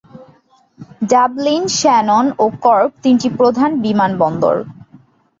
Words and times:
Dublin, 1.09 1.63
Shannon 1.77 2.25
ও 2.39 2.45
Cork 2.63 2.91
তিনটি 3.03 3.27
প্রধান 3.39 3.69
বিমানবন্দর। 3.83 4.55